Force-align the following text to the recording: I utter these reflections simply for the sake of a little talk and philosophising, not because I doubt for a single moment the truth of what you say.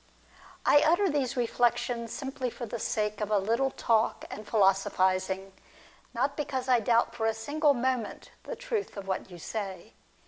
I 0.65 0.81
utter 0.81 1.09
these 1.11 1.37
reflections 1.37 2.11
simply 2.11 2.49
for 2.49 2.65
the 2.65 2.79
sake 2.79 3.21
of 3.21 3.29
a 3.29 3.37
little 3.37 3.69
talk 3.69 4.25
and 4.31 4.47
philosophising, 4.47 5.53
not 6.11 6.35
because 6.35 6.67
I 6.67 6.79
doubt 6.79 7.13
for 7.13 7.27
a 7.27 7.35
single 7.35 7.75
moment 7.75 8.31
the 8.41 8.55
truth 8.55 8.97
of 8.97 9.07
what 9.07 9.29
you 9.29 9.37
say. 9.37 9.93